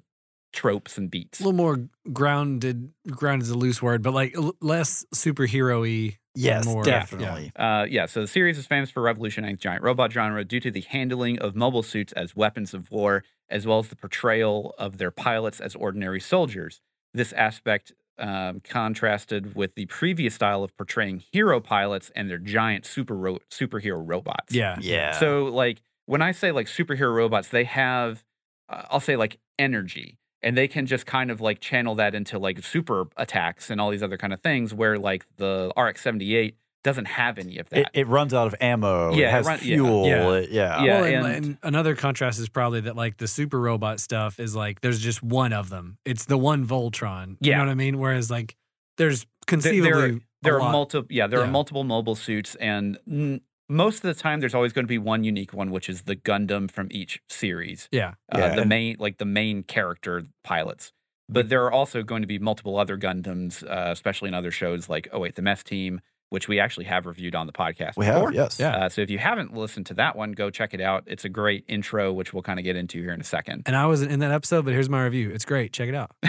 tropes 0.53 0.97
and 0.99 1.11
beats. 1.11 1.41
a 1.41 1.45
little 1.45 1.57
more 1.57 1.89
grounded. 2.13 2.93
Grounded 3.11 3.45
is 3.47 3.51
a 3.51 3.59
loose 3.59 3.83
word, 3.83 4.03
but 4.03 4.13
like 4.15 4.35
l- 4.37 4.57
less 4.61 5.05
superhero-y. 5.15 6.17
Yes, 6.35 6.67
more- 6.67 6.85
yeah, 6.87 7.01
definitely. 7.01 7.51
Uh, 7.57 7.87
yeah, 7.89 8.05
so 8.07 8.21
the 8.21 8.27
series 8.27 8.59
is 8.59 8.67
famous 8.67 8.91
for 8.91 9.03
revolutionizing 9.03 9.55
the 9.57 9.61
giant 9.61 9.83
robot 9.83 10.13
genre 10.13 10.45
due 10.45 10.61
to 10.61 10.71
the 10.71 10.83
handling 10.83 11.39
of 11.39 11.55
mobile 11.57 11.83
suits 11.83 12.13
as 12.13 12.37
weapons 12.37 12.75
of 12.75 12.91
war, 12.91 13.25
as 13.49 13.67
well 13.67 13.79
as 13.79 13.89
the 13.89 13.97
portrayal 13.97 14.75
of 14.79 14.99
their 14.99 15.11
pilots 15.11 15.61
as 15.61 15.75
ordinary 15.75 16.21
soldiers. 16.21 16.81
This 17.15 17.33
aspect 17.33 17.93
um, 18.19 18.61
contrasted 18.61 19.55
with 19.55 19.75
the 19.75 19.87
previous 19.87 20.35
style 20.35 20.63
of 20.63 20.77
portraying 20.77 21.23
hero 21.33 21.61
pilots 21.61 22.11
and 22.17 22.31
their 22.31 22.39
giant 22.39 22.87
super 22.87 23.17
ro- 23.17 23.39
superhero 23.51 24.03
robots. 24.05 24.55
Yeah, 24.55 24.77
Yeah. 24.81 25.13
So, 25.13 25.45
like, 25.45 25.83
when 26.07 26.23
I 26.23 26.33
say 26.33 26.53
like 26.53 26.67
superhero 26.67 27.15
robots, 27.15 27.49
they 27.49 27.65
have, 27.65 28.25
uh, 28.69 28.83
I'll 28.91 29.01
say 29.01 29.17
like 29.17 29.39
energy, 29.59 30.19
and 30.43 30.57
they 30.57 30.69
can 30.69 30.87
just 30.87 31.07
kind 31.07 31.31
of 31.31 31.41
like 31.41 31.61
channel 31.61 31.95
that 31.97 32.15
into 32.15 32.39
like 32.39 32.63
super 32.65 33.07
attacks 33.17 33.71
and 33.71 33.81
all 33.81 33.91
these 33.91 34.03
other 34.03 34.17
kind 34.17 34.33
of 34.33 34.41
things. 34.41 34.73
Where 34.73 34.99
like 34.99 35.27
the 35.37 35.73
RX 35.77 36.01
seventy 36.03 36.37
eight 36.37 36.57
doesn't 36.87 37.05
have 37.05 37.37
any 37.39 37.59
of 37.59 37.69
that. 37.69 37.79
it, 37.81 37.89
it 37.93 38.07
runs 38.07 38.33
out 38.33 38.47
of 38.47 38.55
ammo. 38.61 39.13
Yeah, 39.13 39.27
it 39.27 39.29
it 39.29 39.31
has 39.33 39.47
run- 39.47 39.59
fuel. 39.59 40.07
Yeah. 40.07 40.31
it- 40.33 40.51
yeah. 40.51 40.83
Yeah, 40.83 41.01
well, 41.01 41.05
and, 41.05 41.27
and- 41.27 41.45
and 41.45 41.59
another 41.63 41.95
contrast 41.95 42.39
is 42.39 42.49
probably 42.49 42.81
that 42.83 42.97
like 42.97 43.19
the 43.19 43.29
super 43.29 43.61
robot 43.61 44.01
stuff 44.01 44.41
is 44.41 44.57
like 44.57 44.81
there's 44.81 45.01
just 45.01 45.23
one 45.23 45.53
of 45.53 45.69
them. 45.69 45.99
It's 46.05 46.25
the 46.25 46.39
one 46.39 46.67
Voltron. 46.67 47.37
You 47.41 47.51
Yeah. 47.51 47.59
know 47.59 47.65
what 47.65 47.71
I 47.71 47.75
mean? 47.75 47.99
Whereas 47.99 48.31
like 48.31 48.57
there's 48.97 49.21
There- 49.25 49.29
conceivably 49.47 50.21
there 50.43 50.59
a 50.59 50.63
are 50.63 50.73
multiple 50.73 51.07
yeah 51.11 51.27
there 51.27 51.41
Yeah. 51.41 51.47
are 51.47 51.51
multiple 51.51 51.85
mobile 51.85 52.15
suits 52.15 52.55
and 52.57 52.99
n- 53.11 53.41
most 53.69 53.97
of 53.97 54.03
the 54.03 54.15
time 54.15 54.39
there's 54.41 54.55
always 54.55 54.73
going 54.73 54.85
to 54.85 54.89
be 54.89 54.99
one 54.99 55.25
unique 55.25 55.53
one 55.53 55.71
which 55.73 55.89
is 55.89 56.03
the 56.03 56.15
gundam 56.17 56.71
from 56.71 56.87
each 56.91 57.21
series 57.29 57.89
Yeah, 57.91 58.15
uh, 58.33 58.39
Yeah, 58.39 58.55
the 58.55 58.65
main 58.65 58.97
like 58.99 59.19
the 59.19 59.25
main 59.25 59.63
character 59.65 60.25
pilots 60.45 60.93
but 61.29 61.49
there 61.49 61.65
are 61.65 61.73
also 61.73 62.03
going 62.05 62.23
to 62.23 62.29
be 62.29 62.39
multiple 62.39 62.79
other 62.79 62.97
gundams 62.97 63.65
uh, 63.69 63.91
especially 63.91 64.29
in 64.29 64.35
other 64.35 64.51
shows 64.53 64.89
like 64.89 65.09
oh 65.13 65.19
wait 65.21 65.35
the 65.35 65.43
mess 65.43 65.63
team 65.65 66.01
which 66.31 66.49
we 66.49 66.59
actually 66.61 66.85
have 66.87 67.07
reviewed 67.07 67.35
on 67.35 67.47
the 67.47 67.53
podcast 67.53 67.97
We 67.97 68.07
before. 68.07 68.27
have, 68.31 68.35
yes. 68.35 68.59
Yeah. 68.59 68.77
uh, 68.77 68.89
so 68.89 69.01
if 69.03 69.11
you 69.11 69.19
haven't 69.19 69.55
listened 69.55 69.87
to 69.87 69.95
that 69.95 70.17
one 70.17 70.33
go 70.33 70.51
check 70.51 70.75
it 70.75 70.81
out 70.81 71.05
it's 71.07 71.25
a 71.25 71.29
great 71.29 71.65
intro 71.69 72.13
which 72.13 72.33
we'll 72.35 72.43
kind 72.43 72.59
of 72.59 72.65
get 72.65 72.75
into 72.77 73.01
here 73.01 73.13
in 73.13 73.21
a 73.21 73.25
second 73.25 73.63
and 73.67 73.77
I 73.77 73.87
wasn't 73.87 74.11
in 74.13 74.21
that 74.21 74.33
episode, 74.33 74.65
but 74.65 74.73
here's 74.75 74.89
my 74.89 75.03
review. 75.05 75.31
It's 75.31 75.45
great. 75.45 75.73
Check 75.73 75.89
it 75.89 75.95
out. 75.95 76.11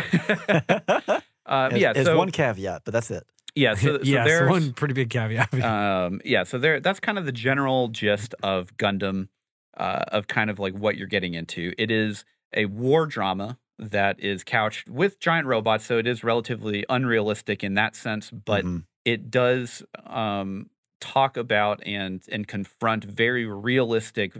uh, 1.45 1.69
There's- 1.69 1.81
yeah 1.81 1.93
there's 1.93 2.05
so 2.07 2.17
one 2.17 2.31
caveat, 2.31 2.81
but 2.85 2.93
that's 2.93 3.11
it. 3.11 3.23
yeah 3.55 3.73
so, 3.75 3.97
so 3.97 4.03
yeah, 4.03 4.23
there's 4.23 4.49
one 4.49 4.73
pretty 4.73 4.93
big 4.93 5.09
caveat. 5.09 5.53
um, 5.63 6.21
yeah, 6.25 6.43
so 6.43 6.57
there 6.57 6.79
that's 6.79 6.99
kind 6.99 7.17
of 7.17 7.25
the 7.25 7.31
general 7.31 7.87
gist 7.89 8.35
of 8.43 8.75
Gundam, 8.77 9.29
uh, 9.77 10.03
of 10.09 10.27
kind 10.27 10.49
of 10.49 10.59
like 10.59 10.73
what 10.75 10.97
you're 10.97 11.07
getting 11.07 11.33
into. 11.33 11.73
It 11.77 11.91
is 11.91 12.25
a 12.53 12.65
war 12.65 13.05
drama 13.05 13.57
that 13.79 14.19
is 14.19 14.43
couched 14.43 14.89
with 14.89 15.19
giant 15.19 15.47
robots, 15.47 15.85
so 15.85 15.97
it 15.97 16.07
is 16.07 16.23
relatively 16.23 16.85
unrealistic 16.89 17.63
in 17.63 17.75
that 17.75 17.95
sense, 17.95 18.31
but 18.31 18.65
Mhm. 18.65 18.83
It 19.13 19.31
does 19.31 19.83
um, 20.05 20.69
talk 20.99 21.37
about 21.37 21.81
and 21.85 22.21
and 22.31 22.47
confront 22.47 23.03
very 23.05 23.45
realistic 23.45 24.33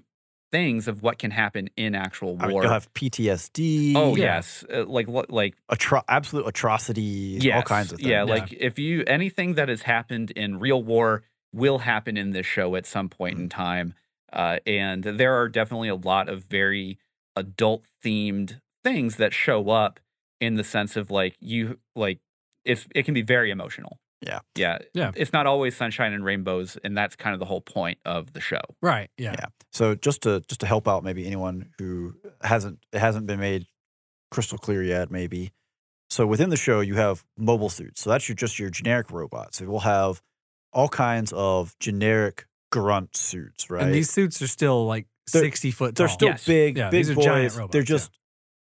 things 0.52 0.88
of 0.88 1.02
what 1.02 1.20
can 1.20 1.32
happen 1.32 1.70
in 1.76 1.94
actual 1.94 2.38
war. 2.38 2.64
you'll 2.64 2.72
have 2.72 2.92
PTSD. 2.94 3.94
oh 3.96 4.16
Yeah. 4.16 4.36
yes, 4.36 4.64
uh, 4.74 4.86
like 4.86 5.08
what 5.08 5.30
like 5.30 5.56
atro- 5.72 6.04
absolute 6.08 6.48
atrocities, 6.48 7.46
all 7.54 7.62
kinds 7.64 7.92
of 7.92 7.98
things. 8.00 8.10
Yeah, 8.10 8.24
Yeah. 8.26 8.34
like 8.36 8.54
if 8.54 8.80
you 8.80 9.04
anything 9.08 9.56
that 9.56 9.68
has 9.70 9.82
happened 9.84 10.32
in 10.32 10.60
real 10.60 10.82
war 10.82 11.24
will 11.54 11.80
happen 11.80 12.18
in 12.18 12.32
this 12.32 12.46
show 12.46 12.76
at 12.76 12.86
some 12.86 13.10
point 13.10 13.40
in 13.40 13.50
time. 13.50 13.94
Uh, 14.32 14.58
and 14.68 15.04
there 15.04 15.36
are 15.40 15.48
definitely 15.48 15.88
a 15.90 15.96
lot 15.96 16.28
of 16.30 16.44
very 16.44 16.98
adult 17.36 17.86
themed 18.04 18.60
things 18.84 19.16
that 19.18 19.34
show 19.34 19.70
up 19.70 20.00
in 20.42 20.56
the 20.56 20.64
sense 20.64 20.96
of 20.98 21.10
like 21.12 21.36
you 21.40 21.80
like 21.96 22.20
it's 22.66 22.86
it 22.96 23.04
can 23.04 23.14
be 23.14 23.22
very 23.22 23.50
emotional. 23.52 23.98
Yeah. 24.22 24.40
Yeah. 24.56 24.80
Yeah. 24.94 25.12
It's 25.16 25.32
not 25.34 25.46
always 25.46 25.76
sunshine 25.78 26.14
and 26.14 26.24
rainbows, 26.26 26.78
and 26.84 26.98
that's 26.98 27.16
kind 27.16 27.34
of 27.34 27.40
the 27.40 27.46
whole 27.46 27.62
point 27.62 28.00
of 28.06 28.34
the 28.34 28.42
show. 28.42 28.62
right. 28.82 29.10
Yeah. 29.18 29.36
Yeah. 29.38 29.46
So 29.72 29.94
just 29.96 30.24
to 30.24 30.42
just 30.48 30.62
to 30.62 30.66
help 30.68 30.88
out 30.88 31.04
maybe 31.04 31.26
anyone 31.26 31.70
who 31.78 32.16
hasn't 32.42 32.80
it 32.92 33.00
hasn't 33.00 33.28
been 33.28 33.40
made 33.40 33.68
crystal 34.32 34.58
clear 34.58 34.82
yet, 34.84 35.12
maybe. 35.12 35.52
So 36.10 36.26
within 36.26 36.50
the 36.50 36.58
show, 36.58 36.80
you 36.80 36.96
have 36.96 37.24
mobile 37.38 37.70
suits. 37.70 38.02
So 38.02 38.10
that's 38.10 38.28
your 38.28 38.36
just 38.36 38.58
your 38.60 38.70
generic 38.70 39.12
robots. 39.12 39.58
So 39.58 39.66
we'll 39.70 39.82
have 39.82 40.22
all 40.74 40.90
kinds 40.90 41.32
of 41.34 41.76
generic 41.80 42.46
grunt 42.72 43.16
suits, 43.16 43.70
right? 43.70 43.84
And 43.84 43.94
these 43.94 44.10
suits 44.10 44.42
are 44.42 44.48
still 44.48 44.86
like 44.86 45.06
They're- 45.32 45.42
60 45.44 45.72
foot 45.72 45.96
they're 45.96 46.08
still 46.08 46.30
Yes. 46.30 46.46
big, 46.46 46.78
Yeah, 46.78 46.90
big 46.90 47.00
these 47.00 47.10
are 47.12 47.16
boys. 47.16 47.26
giant 47.26 47.56
robots, 47.56 47.74
They're 47.74 47.84
just 47.84 48.12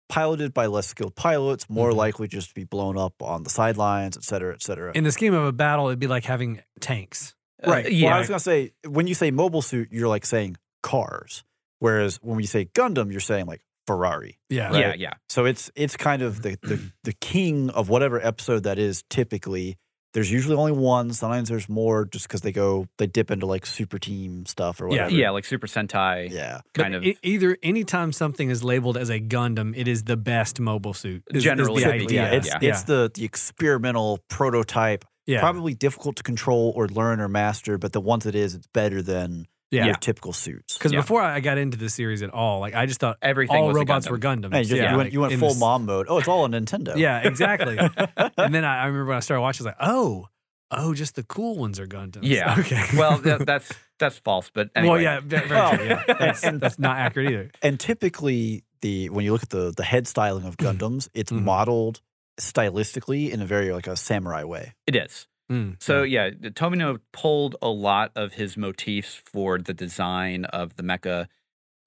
piloted 0.08 0.54
by 0.54 0.66
less 0.66 0.86
skilled 0.86 1.14
pilots, 1.14 1.68
more 1.68 1.90
Mhm. 1.90 1.96
likely 1.96 2.28
just 2.28 2.48
to 2.48 2.54
be 2.54 2.64
blown 2.64 2.96
up 2.98 3.22
on 3.22 3.42
the 3.42 3.50
sidelines, 3.50 4.16
et 4.16 4.24
cetera, 4.24 4.54
et 4.54 4.62
cetera. 4.62 4.92
In 4.94 5.04
the 5.04 5.12
scheme 5.12 5.34
of 5.34 5.44
a 5.44 5.52
battle, 5.52 5.88
it'd 5.88 5.98
be 5.98 6.06
like 6.06 6.24
having 6.24 6.60
tanks. 6.80 7.34
Uh, 7.66 7.70
right. 7.70 7.92
yeah. 7.92 8.08
Well, 8.08 8.16
I 8.16 8.18
was 8.20 8.28
gonna 8.28 8.40
say 8.40 8.72
when 8.86 9.06
you 9.06 9.14
say 9.14 9.30
mobile 9.30 9.62
suit, 9.62 9.88
you're 9.92 10.08
like 10.08 10.24
saying 10.24 10.56
cars, 10.82 11.44
whereas 11.80 12.16
when 12.22 12.38
you 12.40 12.46
say 12.46 12.66
Gundam, 12.66 13.10
you're 13.10 13.20
saying 13.20 13.46
like 13.46 13.62
Ferrari. 13.86 14.38
Yeah. 14.48 14.68
Right. 14.68 14.78
Yeah, 14.80 14.94
yeah. 14.96 15.14
So 15.28 15.44
it's 15.44 15.70
it's 15.74 15.96
kind 15.96 16.22
of 16.22 16.42
the 16.42 16.58
the, 16.62 16.80
the 17.04 17.12
king 17.14 17.70
of 17.70 17.88
whatever 17.88 18.24
episode 18.24 18.62
that 18.64 18.78
is. 18.78 19.02
Typically, 19.10 19.76
there's 20.14 20.30
usually 20.32 20.56
only 20.56 20.72
one. 20.72 21.12
Sometimes 21.12 21.48
there's 21.48 21.68
more, 21.68 22.04
just 22.06 22.26
because 22.28 22.40
they 22.40 22.52
go 22.52 22.86
they 22.98 23.06
dip 23.06 23.30
into 23.30 23.46
like 23.46 23.66
super 23.66 23.98
team 23.98 24.46
stuff 24.46 24.80
or 24.80 24.84
Yeah. 24.86 24.90
whatever. 24.90 25.10
Yeah, 25.10 25.18
yeah 25.24 25.30
like 25.30 25.44
Super 25.44 25.66
Sentai 25.66 26.30
yeah. 26.30 26.60
kind 26.74 26.92
But 26.92 26.94
of. 26.94 27.04
e- 27.04 27.18
either 27.22 27.56
anytime 27.62 28.12
something 28.12 28.48
is 28.50 28.64
labeled 28.64 28.96
as 28.96 29.10
a 29.10 29.20
Gundam, 29.20 29.74
it 29.76 29.86
is 29.88 30.04
the 30.04 30.16
best 30.16 30.60
mobile 30.60 30.94
suit. 30.94 31.22
is- 31.30 31.38
is 31.38 31.44
Generally 31.44 31.84
the 31.84 31.92
idea. 31.92 32.22
Yeah, 32.22 32.36
it's 32.36 32.46
yeah. 32.48 32.58
it's 32.70 32.82
the 32.84 33.10
the 33.14 33.24
experimental 33.24 34.20
prototype. 34.28 35.04
yeah. 35.26 35.40
Probably 35.40 35.74
difficult 35.74 36.16
to 36.16 36.22
control 36.22 36.72
or 36.74 36.88
learn 36.88 37.20
or 37.20 37.28
master, 37.28 37.76
but 37.76 37.92
the 37.92 38.00
once 38.00 38.24
it 38.24 38.34
is, 38.34 38.54
it's 38.54 38.66
better 38.68 39.02
than 39.02 39.46
yeah. 39.70 39.86
your 39.86 39.94
typical 39.96 40.32
suits. 40.32 40.76
Because 40.78 40.92
Yeah. 40.92 41.00
before 41.00 41.22
I 41.22 41.40
got 41.40 41.58
into 41.58 41.76
the 41.76 41.88
series 41.88 42.22
at 42.22 42.30
all, 42.30 42.60
like 42.60 42.74
I 42.74 42.86
just 42.86 43.00
thought 43.00 43.18
everything 43.22 43.56
all 43.56 43.66
was 43.68 43.76
robots 43.76 44.06
Gundam. 44.06 44.10
were 44.10 44.18
Gundams. 44.18 44.52
Hey, 44.52 44.58
you, 44.60 44.64
just- 44.64 44.80
yeah, 44.82 44.90
you 44.92 44.96
went, 44.96 45.12
you 45.12 45.20
went 45.20 45.32
full 45.38 45.48
this- 45.50 45.60
mom 45.60 45.86
mode. 45.86 46.06
Oh, 46.08 46.18
it's 46.18 46.28
all 46.28 46.44
a 46.44 46.48
Nintendo. 46.48 46.96
Yeah, 46.96 47.20
exactly. 47.26 47.76
and 48.38 48.54
then 48.54 48.64
I, 48.64 48.82
I 48.82 48.86
remember 48.86 49.06
when 49.08 49.16
I 49.16 49.20
started 49.20 49.42
watching, 49.42 49.66
I 49.66 49.70
was 49.70 49.74
like, 49.78 49.88
oh, 49.88 50.26
oh, 50.70 50.94
just 50.94 51.14
the 51.16 51.22
cool 51.22 51.56
ones 51.56 51.78
are 51.80 51.86
Gundams. 51.86 52.20
Yeah. 52.22 52.54
Okay. 52.60 52.82
well, 52.96 53.18
that, 53.18 53.44
that's 53.46 53.72
that's 53.98 54.18
false, 54.18 54.50
but 54.54 54.70
anyway. 54.76 54.92
well, 54.92 55.00
yeah, 55.02 55.20
very, 55.24 55.48
very 55.48 55.60
Well, 55.60 55.76
true, 55.76 55.86
yeah. 55.86 56.02
That's, 56.18 56.44
and- 56.44 56.60
that's 56.60 56.78
not 56.78 56.96
accurate 56.98 57.30
either. 57.30 57.50
And 57.62 57.78
typically, 57.80 58.64
the 58.80 59.08
when 59.10 59.24
you 59.24 59.32
look 59.32 59.42
at 59.42 59.50
the 59.50 59.72
the 59.76 59.82
head 59.84 60.06
styling 60.06 60.44
of 60.44 60.56
Gundams, 60.64 61.08
it's 61.14 61.32
Mhm. 61.32 61.42
modeled 61.42 62.00
stylistically 62.40 63.30
in 63.30 63.42
a 63.42 63.46
very 63.46 63.72
like 63.72 63.86
a 63.86 63.96
samurai 63.96 64.44
way. 64.44 64.74
it 64.86 64.96
is. 64.96 65.26
Mm, 65.50 65.82
So 65.82 66.02
yeah, 66.02 66.30
the 66.38 66.50
Tomino 66.50 66.98
pulled 67.12 67.56
a 67.62 67.68
lot 67.68 68.12
of 68.14 68.34
his 68.34 68.56
motifs 68.56 69.14
for 69.14 69.58
the 69.58 69.72
design 69.74 70.44
of 70.46 70.76
the 70.76 70.82
mecha 70.82 71.26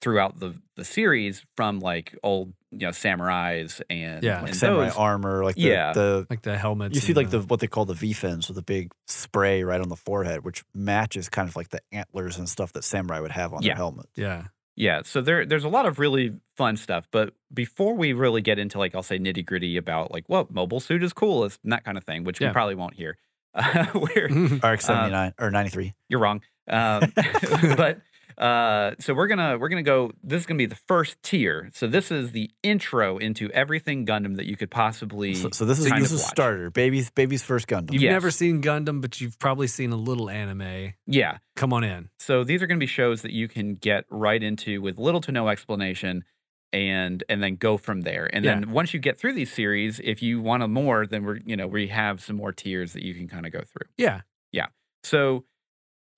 throughout 0.00 0.40
the 0.40 0.54
the 0.76 0.84
series 0.84 1.44
from 1.56 1.78
like 1.78 2.16
old 2.24 2.54
you 2.72 2.78
know 2.80 2.88
samurais 2.88 3.80
and 3.88 4.24
Yeah. 4.24 4.38
and 4.38 4.46
Like 4.46 4.54
samurai 4.54 4.86
those- 4.86 4.96
armor, 4.96 5.44
like 5.44 5.54
the, 5.54 5.60
Yeah. 5.60 5.92
the 5.92 6.26
like 6.28 6.42
the 6.42 6.58
helmets. 6.58 6.94
you 6.96 7.00
see 7.00 7.12
like 7.14 7.30
the 7.30 7.40
what 7.42 7.60
they 7.60 7.68
call 7.68 7.84
the 7.84 7.94
V 7.94 8.12
fins 8.12 8.48
with 8.48 8.56
the 8.56 8.62
big 8.62 8.90
spray 9.06 9.62
right 9.62 9.80
on 9.80 9.88
the 9.88 9.96
forehead, 9.96 10.44
which 10.44 10.64
matches 10.74 11.28
kind 11.28 11.48
of 11.48 11.54
like 11.54 11.68
the 11.68 11.80
antlers 11.92 12.38
and 12.38 12.48
stuff 12.48 12.72
that 12.72 12.82
samurai 12.82 13.20
would 13.20 13.30
have 13.32 13.52
on 13.52 13.62
Yeah. 13.62 13.68
their 13.70 13.76
helmet. 13.76 14.06
yeah. 14.16 14.44
Yeah, 14.74 15.02
so 15.04 15.20
there 15.20 15.44
there's 15.44 15.64
a 15.64 15.68
lot 15.68 15.84
of 15.86 15.98
really 15.98 16.32
fun 16.56 16.76
stuff, 16.78 17.06
but 17.12 17.34
before 17.52 17.94
we 17.94 18.14
really 18.14 18.40
get 18.40 18.58
into 18.58 18.78
like 18.78 18.94
I'll 18.94 19.02
say 19.02 19.18
nitty 19.18 19.44
gritty 19.44 19.76
about 19.76 20.10
like 20.10 20.24
what 20.28 20.50
mobile 20.50 20.80
suit 20.80 21.02
is 21.04 21.12
cool 21.12 21.44
and 21.44 21.52
that 21.64 21.84
kind 21.84 21.98
of 21.98 22.04
thing, 22.04 22.24
which 22.24 22.40
Yeah. 22.40 22.48
we 22.48 22.52
probably 22.54 22.74
won't 22.74 22.94
hear. 22.94 23.18
Uh, 23.54 23.84
we're 23.94 24.28
RX 24.72 24.86
seventy 24.86 25.10
nine 25.10 25.34
or 25.38 25.50
ninety 25.50 25.70
three. 25.70 25.94
you're 26.08 26.20
wrong, 26.20 26.40
um, 26.68 27.12
but 27.76 28.00
uh, 28.38 28.92
so 28.98 29.12
we're 29.12 29.26
gonna 29.26 29.58
we're 29.58 29.68
gonna 29.68 29.82
go. 29.82 30.10
This 30.22 30.40
is 30.40 30.46
gonna 30.46 30.56
be 30.58 30.64
the 30.66 30.78
first 30.88 31.22
tier. 31.22 31.68
So 31.74 31.86
this 31.86 32.10
is 32.10 32.32
the 32.32 32.50
intro 32.62 33.18
into 33.18 33.50
everything 33.50 34.06
Gundam 34.06 34.36
that 34.36 34.46
you 34.46 34.56
could 34.56 34.70
possibly. 34.70 35.34
So, 35.34 35.50
so 35.52 35.66
this 35.66 35.78
is 35.78 35.88
kind 35.88 36.00
this 36.02 36.10
of 36.12 36.16
is 36.16 36.22
watch. 36.22 36.30
starter 36.30 36.70
baby's 36.70 37.10
baby's 37.10 37.42
first 37.42 37.66
Gundam. 37.68 37.92
You've 37.92 38.02
Yes. 38.02 38.12
never 38.12 38.30
seen 38.30 38.62
Gundam, 38.62 39.02
but 39.02 39.20
you've 39.20 39.38
probably 39.38 39.66
seen 39.66 39.92
a 39.92 39.96
little 39.96 40.30
anime. 40.30 40.94
yeah, 41.06 41.36
Come 41.54 41.74
on 41.74 41.84
in. 41.84 42.08
So 42.20 42.44
these 42.44 42.62
are 42.62 42.66
going 42.66 42.78
to 42.80 42.82
be 42.82 42.86
shows 42.88 43.20
that 43.20 43.32
you 43.32 43.48
can 43.48 43.74
get 43.74 44.04
right 44.08 44.42
into 44.42 44.80
with 44.80 44.96
little 44.98 45.20
to 45.20 45.30
no 45.32 45.48
explanation 45.48 46.24
and 46.72 47.22
and 47.28 47.42
then 47.42 47.56
go 47.56 47.76
from 47.76 48.02
there. 48.02 48.28
And 48.34 48.44
Yeah. 48.44 48.54
then 48.54 48.70
once 48.70 48.94
you 48.94 49.00
get 49.00 49.18
through 49.18 49.34
these 49.34 49.52
series, 49.52 50.00
if 50.00 50.22
you 50.22 50.40
want 50.40 50.62
a 50.62 50.68
more, 50.68 51.06
then 51.06 51.24
we're 51.24 51.38
you 51.44 51.56
know, 51.56 51.66
we 51.66 51.88
have 51.88 52.22
some 52.22 52.36
more 52.36 52.52
tiers 52.52 52.92
that 52.94 53.02
you 53.04 53.14
can 53.14 53.28
kind 53.28 53.46
of 53.46 53.52
go 53.52 53.60
through. 53.60 53.88
Yeah. 53.96 54.22
Yeah. 54.52 54.66
So 55.04 55.44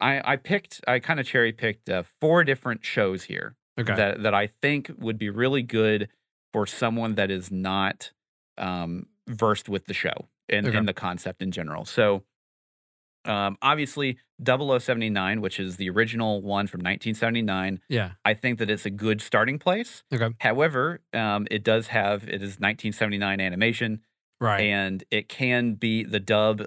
I 0.01 0.33
I 0.33 0.37
picked 0.37 0.81
I 0.87 0.99
kind 1.01 1.19
of 1.21 1.27
cherry 1.27 1.53
picked 1.53 1.89
uh, 1.89 2.03
four 2.21 2.45
different 2.45 2.85
shows 2.85 3.25
here 3.25 3.57
Okay. 3.79 3.95
that 3.95 4.23
that 4.23 4.35
I 4.35 4.47
think 4.47 4.91
would 4.99 5.19
be 5.19 5.31
really 5.31 5.63
good 5.63 6.09
for 6.53 6.67
someone 6.67 7.15
that 7.17 7.31
is 7.31 7.51
not 7.51 8.13
um, 8.59 9.07
versed 9.27 9.69
with 9.69 9.87
the 9.87 9.95
show 9.95 10.29
and, 10.49 10.69
Okay. 10.69 10.77
and 10.77 10.87
the 10.87 10.93
concept 10.93 11.43
in 11.43 11.51
general. 11.51 11.85
So, 11.85 12.23
um, 13.25 13.57
obviously, 13.63 14.19
0079, 14.45 15.41
which 15.41 15.59
is 15.61 15.77
the 15.77 15.89
original 15.91 16.41
one 16.43 16.67
from 16.67 16.79
1979, 16.81 17.81
yeah. 17.89 18.13
I 18.25 18.35
think 18.35 18.59
that 18.59 18.71
it's 18.71 18.85
a 18.87 18.91
good 18.91 19.21
starting 19.21 19.59
place. 19.59 20.03
Okay. 20.13 20.29
However, 20.41 21.01
um, 21.13 21.47
it 21.51 21.63
does 21.65 21.89
have 21.89 22.25
it 22.25 22.43
is 22.43 22.59
1979 22.61 23.41
animation, 23.41 24.01
Right. 24.41 24.61
and 24.63 25.05
it 25.11 25.29
can 25.29 25.75
be 25.75 26.03
the 26.05 26.21
dub 26.21 26.65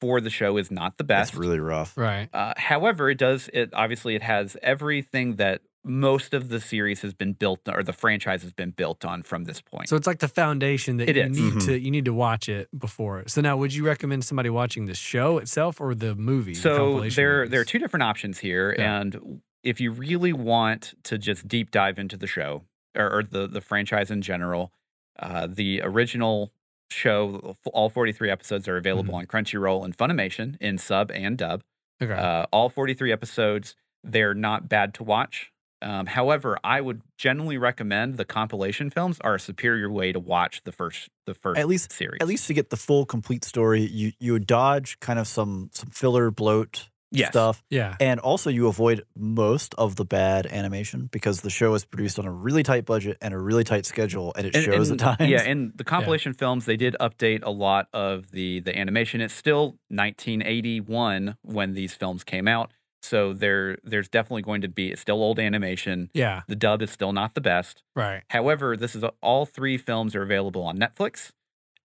for 0.00 0.20
the 0.20 0.28
show 0.30 0.58
is 0.58 0.70
not 0.70 0.98
the 0.98 1.04
best. 1.04 1.32
It's 1.32 1.38
really 1.40 1.58
rough. 1.60 1.96
right. 1.96 2.28
Uh, 2.32 2.52
however, 2.56 3.08
it 3.08 3.16
does. 3.18 3.48
It 3.52 3.70
obviously 3.72 4.14
it 4.14 4.22
has 4.22 4.56
everything 4.62 5.36
that 5.36 5.62
most 5.88 6.34
of 6.34 6.48
the 6.48 6.60
series 6.60 7.02
has 7.02 7.14
been 7.14 7.32
built 7.32 7.60
or 7.68 7.82
the 7.84 7.92
franchise 7.92 8.42
has 8.42 8.52
been 8.52 8.70
built 8.70 9.04
on 9.04 9.22
from 9.22 9.44
this 9.44 9.60
point. 9.60 9.88
So 9.88 9.94
it's 9.96 10.06
like 10.06 10.18
the 10.18 10.26
foundation 10.28 10.96
that 10.96 11.08
It 11.08 11.14
you 11.16 11.22
is. 11.22 11.30
need 11.38 11.52
Mhm. 11.54 11.64
to 11.66 11.78
you 11.78 11.90
need 11.92 12.04
to 12.06 12.12
watch 12.12 12.48
it 12.48 12.68
before. 12.76 13.22
So 13.28 13.40
now, 13.40 13.56
would 13.56 13.72
you 13.72 13.86
recommend 13.86 14.24
somebody 14.24 14.50
watching 14.50 14.86
the 14.86 14.94
show 14.94 15.38
itself 15.38 15.80
or 15.80 15.94
the 15.94 16.14
movie? 16.16 16.54
So 16.54 16.76
compilation 16.76 17.22
there 17.22 17.46
there 17.48 17.60
are 17.60 17.64
two 17.64 17.78
different 17.78 18.02
options 18.02 18.40
here, 18.40 18.74
Yeah. 18.76 19.00
and 19.00 19.40
if 19.62 19.80
you 19.80 19.92
really 19.92 20.32
want 20.32 20.94
to 21.04 21.18
just 21.18 21.46
deep 21.48 21.70
dive 21.70 21.98
into 21.98 22.16
the 22.16 22.26
show 22.26 22.64
or, 22.96 23.18
or 23.18 23.22
the 23.22 23.46
the 23.46 23.60
franchise 23.60 24.10
in 24.10 24.22
general, 24.22 24.72
uh, 25.20 25.46
the 25.46 25.80
original 25.84 26.52
show, 26.90 27.56
all 27.72 27.88
forty 27.90 28.12
three 28.12 28.30
episodes 28.30 28.66
are 28.68 28.76
available 28.76 29.14
Mm-hmm. 29.14 29.18
on 29.32 29.44
Crunchyroll 29.44 29.84
and 29.84 29.96
Funimation 29.96 30.56
in 30.60 30.78
sub 30.78 31.10
and 31.12 31.38
dub. 31.38 31.62
Okay. 32.02 32.12
Uh, 32.12 32.44
all 32.52 32.68
43 32.68 33.10
episodes, 33.10 33.74
they're 34.04 34.34
not 34.34 34.68
bad 34.68 34.92
to 34.94 35.02
watch. 35.02 35.50
Um, 35.82 36.06
however, 36.06 36.58
I 36.64 36.80
would 36.80 37.02
generally 37.18 37.58
recommend 37.58 38.16
the 38.16 38.24
compilation 38.24 38.88
films 38.90 39.18
are 39.20 39.34
a 39.34 39.40
superior 39.40 39.90
way 39.90 40.10
to 40.12 40.18
watch 40.18 40.62
the 40.64 40.72
first 40.72 41.08
the 41.26 41.34
first 41.34 41.58
At 41.60 41.68
least- 41.68 41.92
series. 41.92 42.18
At 42.20 42.26
least 42.28 42.46
to 42.46 42.54
get 42.54 42.70
the 42.70 42.76
full 42.76 43.04
complete 43.04 43.44
story, 43.44 43.82
you 43.82 44.12
you 44.18 44.32
would 44.32 44.46
dodge 44.46 44.98
kind 45.00 45.18
of 45.18 45.26
some 45.28 45.70
some 45.72 45.90
filler 45.90 46.30
bloat 46.30 46.88
Yes. 47.12 47.28
stuff. 47.30 47.62
yeah. 47.70 47.94
And 48.00 48.18
also, 48.18 48.50
you 48.50 48.66
avoid 48.66 49.04
most 49.16 49.74
of 49.78 49.94
the 49.94 50.04
bad 50.04 50.44
animation 50.46 51.08
because 51.12 51.40
the 51.42 51.50
show 51.50 51.72
is 51.74 51.84
produced 51.84 52.18
on 52.18 52.26
a 52.26 52.32
really 52.32 52.64
tight 52.64 52.84
budget 52.84 53.16
and 53.22 53.32
a 53.32 53.38
really 53.38 53.62
tight 53.62 53.86
schedule, 53.86 54.32
and 54.36 54.44
it 54.46 54.56
And- 54.56 54.64
shows 54.64 54.90
and- 54.90 55.00
at 55.00 55.16
times. 55.18 55.30
Yeah, 55.30 55.42
and 55.42 55.72
the 55.76 55.84
compilation 55.84 56.32
films 56.34 56.64
they 56.64 56.76
did 56.76 56.96
update 57.00 57.40
a 57.44 57.50
lot 57.50 57.88
of 57.92 58.32
the 58.32 58.58
the 58.60 58.76
animation. 58.76 59.20
It's 59.20 59.32
still 59.34 59.78
1981 59.88 61.36
when 61.42 61.74
these 61.74 61.94
films 61.94 62.24
came 62.24 62.48
out, 62.48 62.70
so 63.02 63.32
there 63.32 63.78
there's 63.84 64.08
definitely 64.08 64.42
going 64.42 64.62
to 64.62 64.68
be 64.68 64.90
it's 64.90 65.00
still 65.00 65.22
old 65.22 65.38
animation. 65.38 66.10
Yeah. 66.14 66.42
The 66.48 66.56
dub 66.56 66.82
is 66.82 66.90
still 66.90 67.12
not 67.12 67.34
the 67.34 67.40
best. 67.40 67.82
Right. 67.94 68.22
However, 68.30 68.76
this 68.76 68.94
is 68.96 69.04
all 69.22 69.46
three 69.46 69.78
films 69.78 70.14
are 70.14 70.22
available 70.22 70.62
on 70.62 70.78
Netflix, 70.78 71.30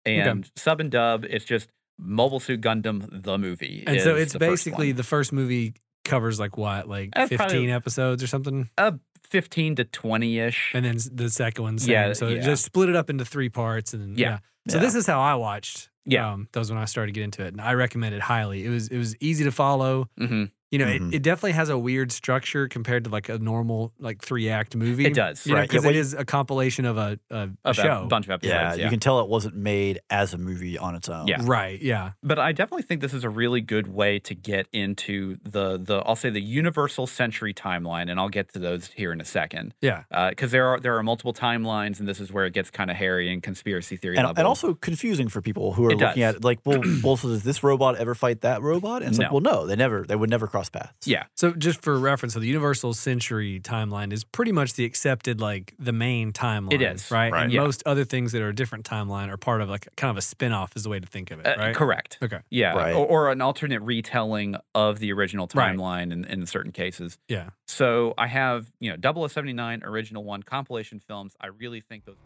and 0.07 0.51
sub 0.57 0.81
and 0.81 0.91
dub. 0.91 1.25
It's 1.29 1.45
just 1.45 1.69
Mobile 1.99 2.41
Suit 2.41 2.61
Gundam 2.61 3.23
the 3.23 3.37
movie. 3.39 3.85
And 3.87 4.01
so 4.01 4.17
it's 4.17 4.33
the 4.33 4.39
first 4.39 4.65
basically 4.65 4.89
one. 4.89 4.97
the 4.97 5.03
first 5.05 5.33
movie 5.33 5.75
covers 6.05 6.41
like 6.41 6.57
what, 6.57 6.89
like 6.89 7.11
Uh, 7.15 7.27
15 7.27 7.69
episodes 7.71 8.23
or 8.23 8.27
something? 8.27 8.71
uh, 8.79 8.93
fifteen 9.29 9.77
to 9.77 9.85
twenty 9.85 10.39
ish. 10.39 10.73
And 10.75 10.85
then 10.85 10.97
the 11.13 11.29
second 11.31 11.63
one. 11.63 11.79
Yeah, 11.81 12.15
so 12.15 12.29
it 12.29 12.39
yeah. 12.39 12.43
just 12.43 12.65
split 12.65 12.89
it 12.89 12.97
up 12.97 13.11
into 13.11 13.25
three 13.25 13.49
parts. 13.51 13.93
And 13.95 14.19
Yeah. 14.19 14.29
yeah. 14.31 14.39
So 14.73 14.77
Yeah. 14.79 14.83
this 14.83 14.95
is 14.95 15.07
how 15.07 15.21
I 15.21 15.35
watched. 15.35 15.89
Yeah. 16.07 16.33
Um, 16.33 16.49
that 16.53 16.59
was 16.59 16.71
when 16.71 16.81
I 16.81 16.87
started 16.87 17.13
to 17.15 17.21
get 17.21 17.25
into 17.25 17.45
it. 17.45 17.49
And 17.49 17.61
I 17.61 17.75
recommend 17.75 18.15
it 18.15 18.23
highly. 18.23 18.65
It 18.65 18.71
was 18.71 18.89
it 18.89 18.97
was 18.99 19.15
easy 19.21 19.45
to 19.45 19.53
follow. 19.53 20.09
hmm 20.19 20.45
You 20.71 20.79
know, 20.79 20.87
Mhm. 20.87 21.09
it, 21.09 21.17
it 21.17 21.23
definitely 21.23 21.53
has 21.53 21.69
a 21.69 21.77
weird 21.77 22.13
structure 22.13 22.69
compared 22.69 23.05
to 23.05 23.11
like 23.11 23.29
a 23.29 23.39
normal 23.39 23.93
like 23.99 24.23
three 24.23 24.49
act 24.49 24.77
movie. 24.77 25.05
It 25.05 25.15
does. 25.15 25.45
You 25.47 25.55
Right, 25.55 25.63
yeah, 25.63 25.67
because 25.67 25.85
when 25.85 25.95
it 25.95 25.97
you- 25.97 26.01
is 26.03 26.15
a 26.15 26.25
compilation 26.25 26.85
of 26.85 26.97
a, 26.97 27.19
a, 27.31 27.49
a 27.65 27.75
show. 27.75 28.03
a 28.05 28.07
bunch 28.07 28.27
of 28.27 28.31
episodes. 28.31 28.53
yeah, 28.55 28.75
Yeah, 28.75 28.85
you 28.85 28.91
can 28.91 29.01
tell 29.01 29.19
it 29.21 29.29
wasn't 29.29 29.57
made 29.57 29.99
as 30.11 30.33
a 30.33 30.39
movie 30.39 30.79
on 30.79 30.95
its 30.95 31.09
own. 31.09 31.27
Yeah. 31.27 31.39
Right. 31.45 31.83
Yeah. 31.83 32.13
But 32.23 32.39
I 32.39 32.53
definitely 32.53 32.83
think 32.85 33.01
this 33.01 33.13
is 33.15 33.25
a 33.25 33.31
really 33.31 33.61
good 33.61 33.89
way 33.89 34.21
to 34.21 34.35
get 34.35 34.67
into 34.73 35.39
the 35.43 35.77
the 35.77 35.99
I'll 36.07 36.15
say 36.17 36.31
the 36.31 36.41
Universal 36.41 37.09
Century 37.09 37.53
timeline, 37.53 38.11
and 38.11 38.21
I'll 38.21 38.29
get 38.29 38.53
to 38.53 38.59
those 38.61 38.87
here 38.93 39.13
in 39.13 39.21
a 39.21 39.25
second. 39.25 39.75
Yeah. 39.81 40.05
Because 40.31 40.53
there 40.53 40.67
are 40.69 40.79
there 40.79 40.97
are 40.97 41.03
multiple 41.03 41.33
timelines, 41.35 41.99
and 41.99 42.09
this 42.09 42.21
is 42.21 42.33
where 42.33 42.47
it 42.47 42.53
gets 42.53 42.71
kind 42.71 42.91
of 42.93 42.97
hairy 42.97 43.33
and 43.33 43.43
conspiracy 43.43 43.97
theory 43.97 44.17
And, 44.17 44.27
level. 44.27 44.39
and 44.41 44.47
also 44.47 44.75
confusing 44.75 45.29
for 45.29 45.41
people 45.43 45.73
who 45.73 45.85
are 45.87 45.91
It 45.91 45.99
looking 45.99 46.21
does. 46.23 46.35
at 46.35 46.37
it 46.37 46.45
like, 46.45 46.61
well, 46.65 46.81
well, 47.03 47.17
so 47.17 47.29
does 47.29 47.43
this 47.43 47.65
robot 47.65 47.97
ever 47.97 48.15
fight 48.15 48.43
that 48.43 48.63
robot? 48.63 49.03
And 49.03 49.11
it's 49.11 49.19
like, 49.19 49.33
well, 49.33 49.41
no, 49.41 49.67
they 49.67 49.75
never, 49.77 50.05
they 50.07 50.15
would 50.17 50.31
never 50.31 50.47
cross 50.47 50.60
paths. 50.69 51.07
yeah, 51.07 51.25
So 51.37 51.53
just 51.53 51.83
for 51.83 51.99
reference, 51.99 52.35
so 52.35 52.41
the 52.41 52.47
Universal 52.47 52.95
Century 52.95 53.61
timeline 53.61 54.13
is 54.13 54.25
pretty 54.25 54.53
much 54.53 54.75
the 54.75 54.85
accepted 54.85 55.41
like 55.41 55.75
the 55.79 55.93
main 55.93 56.33
timeline. 56.33 56.73
It 56.75 56.83
is, 56.83 57.11
right. 57.11 57.33
right. 57.33 57.45
And 57.45 57.53
Yeah. 57.53 57.63
most 57.63 57.83
other 57.87 58.05
things 58.05 58.33
that 58.33 58.43
are 58.43 58.49
a 58.49 58.55
different 58.55 58.85
timeline 58.85 59.29
are 59.29 59.37
part 59.37 59.61
of 59.63 59.71
like 59.71 59.89
kind 59.97 60.11
of 60.11 60.17
a 60.17 60.23
spin 60.23 60.53
off 60.53 60.77
is 60.77 60.83
the 60.83 60.89
way 60.91 61.01
to 61.01 61.07
think 61.07 61.31
of 61.31 61.41
it. 61.41 61.47
Uh, 61.47 61.55
right. 61.59 61.75
correct. 61.75 62.19
Okay. 62.23 62.41
Yeah, 62.51 62.73
Right. 62.75 62.95
or, 62.95 63.07
or 63.07 63.31
an 63.31 63.41
alternate 63.41 63.81
retelling 63.83 64.57
of 64.75 64.99
the 64.99 65.13
original 65.13 65.49
Right. 65.55 65.75
timeline 65.77 66.13
in, 66.13 66.25
in 66.27 66.45
certain 66.47 66.73
cases. 66.73 67.19
Yeah. 67.29 67.51
So 67.67 68.15
I 68.19 68.27
have 68.27 68.71
you 68.81 68.91
know 68.97 68.97
0079 69.29 69.83
original 69.85 70.25
one 70.25 70.43
compilation 70.43 71.01
films. 71.01 71.35
I 71.41 71.47
really 71.47 71.81
think 71.81 72.05
those. 72.05 72.17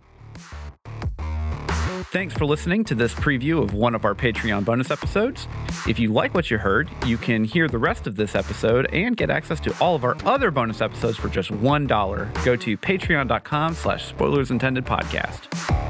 Thanks 2.13 2.33
for 2.35 2.47
listening 2.47 2.85
to 2.85 2.95
this 2.95 3.13
preview 3.13 3.61
of 3.63 3.75
one 3.75 3.95
of 3.95 4.05
our 4.05 4.15
Patreon 4.15 4.65
bonus 4.65 4.91
episodes. 4.91 5.49
If 5.89 5.99
you 5.99 6.13
like 6.13 6.33
what 6.33 6.49
you 6.49 6.59
heard, 6.59 6.89
you 7.07 7.19
can 7.19 7.43
hear 7.43 7.67
the 7.67 7.79
rest 7.79 8.07
of 8.07 8.15
this 8.15 8.37
episode 8.37 8.87
and 8.93 9.17
get 9.17 9.31
access 9.31 9.59
to 9.61 9.77
all 9.81 9.97
of 9.97 10.05
our 10.05 10.17
other 10.25 10.53
bonus 10.53 10.81
episodes 10.81 11.17
for 11.17 11.29
just 11.29 11.51
$1. 11.51 12.45
Go 12.45 12.55
to 12.57 12.77
patreon.com 12.79 13.75
slash 13.75 14.05
spoilers 14.05 14.53
intended 14.53 14.85
podcast. 14.85 15.84